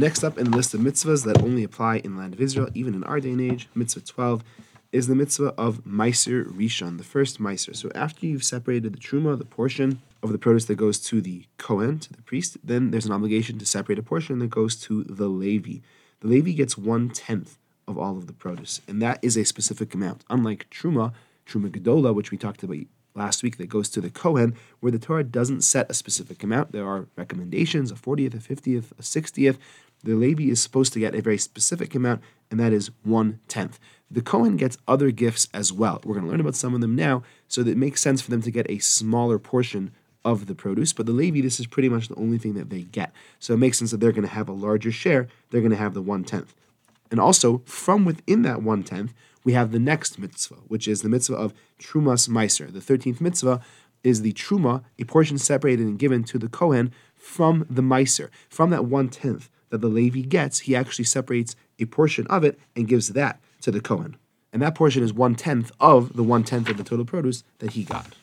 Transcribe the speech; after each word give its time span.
Next 0.00 0.24
up 0.24 0.38
in 0.38 0.50
the 0.50 0.56
list 0.56 0.72
of 0.72 0.80
mitzvahs 0.80 1.26
that 1.26 1.42
only 1.42 1.62
apply 1.62 1.96
in 1.98 2.14
the 2.14 2.20
land 2.20 2.32
of 2.32 2.40
Israel, 2.40 2.70
even 2.72 2.94
in 2.94 3.04
our 3.04 3.20
day 3.20 3.32
and 3.32 3.40
age, 3.42 3.68
mitzvah 3.74 4.00
12, 4.00 4.42
is 4.92 5.08
the 5.08 5.14
mitzvah 5.14 5.52
of 5.58 5.84
Meiser 5.84 6.46
Rishon, 6.46 6.96
the 6.96 7.04
first 7.04 7.38
Meiser. 7.38 7.76
So 7.76 7.90
after 7.94 8.24
you've 8.24 8.42
separated 8.42 8.94
the 8.94 8.98
truma, 8.98 9.36
the 9.36 9.44
portion 9.44 10.00
of 10.22 10.32
the 10.32 10.38
produce 10.38 10.64
that 10.64 10.76
goes 10.76 11.00
to 11.00 11.20
the 11.20 11.44
Kohen, 11.58 11.98
to 11.98 12.14
the 12.14 12.22
priest, 12.22 12.56
then 12.64 12.92
there's 12.92 13.04
an 13.04 13.12
obligation 13.12 13.58
to 13.58 13.66
separate 13.66 13.98
a 13.98 14.02
portion 14.02 14.38
that 14.38 14.48
goes 14.48 14.74
to 14.76 15.04
the 15.04 15.28
Levi. 15.28 15.80
The 16.20 16.28
Levi 16.28 16.52
gets 16.52 16.78
one 16.78 17.10
tenth 17.10 17.58
of 17.86 17.98
all 17.98 18.16
of 18.16 18.26
the 18.26 18.32
produce, 18.32 18.80
and 18.88 19.02
that 19.02 19.18
is 19.20 19.36
a 19.36 19.44
specific 19.44 19.92
amount. 19.92 20.24
Unlike 20.30 20.68
truma, 20.70 21.12
truma 21.46 21.68
gedola, 21.68 22.14
which 22.14 22.30
we 22.30 22.38
talked 22.38 22.62
about 22.62 22.78
last 23.14 23.42
week, 23.42 23.58
that 23.58 23.68
goes 23.68 23.90
to 23.90 24.00
the 24.00 24.08
Kohen, 24.08 24.56
where 24.78 24.92
the 24.92 24.98
Torah 24.98 25.24
doesn't 25.24 25.60
set 25.60 25.90
a 25.90 25.94
specific 25.94 26.42
amount. 26.42 26.72
There 26.72 26.88
are 26.88 27.06
recommendations: 27.16 27.90
a 27.90 27.96
fortieth, 27.96 28.32
a 28.32 28.40
fiftieth, 28.40 28.94
a 28.98 29.02
sixtieth. 29.02 29.58
The 30.02 30.14
Levi 30.14 30.44
is 30.44 30.60
supposed 30.60 30.92
to 30.94 31.00
get 31.00 31.14
a 31.14 31.22
very 31.22 31.38
specific 31.38 31.94
amount, 31.94 32.22
and 32.50 32.58
that 32.58 32.72
is 32.72 32.90
one 33.02 33.40
tenth. 33.48 33.78
The 34.10 34.22
Kohen 34.22 34.56
gets 34.56 34.78
other 34.88 35.10
gifts 35.10 35.48
as 35.54 35.72
well. 35.72 36.00
We're 36.04 36.14
going 36.14 36.24
to 36.24 36.30
learn 36.30 36.40
about 36.40 36.56
some 36.56 36.74
of 36.74 36.80
them 36.80 36.96
now, 36.96 37.22
so 37.48 37.62
that 37.62 37.70
it 37.70 37.76
makes 37.76 38.00
sense 38.00 38.20
for 38.20 38.30
them 38.30 38.42
to 38.42 38.50
get 38.50 38.70
a 38.70 38.78
smaller 38.78 39.38
portion 39.38 39.92
of 40.24 40.46
the 40.46 40.54
produce. 40.54 40.92
But 40.92 41.06
the 41.06 41.12
Levi, 41.12 41.40
this 41.40 41.60
is 41.60 41.66
pretty 41.66 41.88
much 41.88 42.08
the 42.08 42.16
only 42.16 42.38
thing 42.38 42.54
that 42.54 42.70
they 42.70 42.82
get. 42.82 43.12
So 43.38 43.54
it 43.54 43.58
makes 43.58 43.78
sense 43.78 43.90
that 43.90 43.98
they're 44.00 44.12
going 44.12 44.26
to 44.26 44.34
have 44.34 44.48
a 44.48 44.52
larger 44.52 44.92
share. 44.92 45.28
They're 45.50 45.60
going 45.60 45.70
to 45.70 45.76
have 45.76 45.94
the 45.94 46.02
one 46.02 46.24
tenth. 46.24 46.54
And 47.10 47.18
also, 47.18 47.62
from 47.64 48.04
within 48.04 48.42
that 48.42 48.62
one 48.62 48.82
tenth, 48.82 49.12
we 49.44 49.54
have 49.54 49.72
the 49.72 49.78
next 49.78 50.18
mitzvah, 50.18 50.56
which 50.68 50.86
is 50.86 51.02
the 51.02 51.08
mitzvah 51.08 51.34
of 51.34 51.54
Trumas 51.78 52.28
Meiser. 52.28 52.72
The 52.72 52.80
13th 52.80 53.20
mitzvah 53.20 53.60
is 54.02 54.22
the 54.22 54.32
Truma, 54.32 54.82
a 54.98 55.04
portion 55.04 55.38
separated 55.38 55.86
and 55.86 55.98
given 55.98 56.24
to 56.24 56.38
the 56.38 56.48
Kohen 56.48 56.92
from 57.16 57.66
the 57.68 57.82
Meiser. 57.82 58.28
From 58.48 58.70
that 58.70 58.84
one 58.84 59.08
tenth 59.08 59.50
that 59.70 59.80
the 59.80 59.88
Levi 59.88 60.20
gets, 60.20 60.60
he 60.60 60.76
actually 60.76 61.04
separates 61.04 61.56
a 61.78 61.86
portion 61.86 62.26
of 62.26 62.44
it 62.44 62.58
and 62.76 62.88
gives 62.88 63.08
that 63.08 63.40
to 63.62 63.70
the 63.70 63.80
Kohen. 63.80 64.16
And 64.52 64.60
that 64.62 64.74
portion 64.74 65.02
is 65.02 65.12
one 65.12 65.34
tenth 65.34 65.70
of 65.80 66.14
the 66.14 66.22
one 66.22 66.44
tenth 66.44 66.68
of 66.68 66.76
the 66.76 66.84
total 66.84 67.04
produce 67.04 67.44
that 67.58 67.72
he 67.72 67.84
got. 67.84 68.14